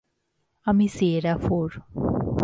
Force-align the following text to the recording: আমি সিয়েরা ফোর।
আমি 0.67 0.85
সিয়েরা 0.87 1.33
ফোর। 1.37 1.69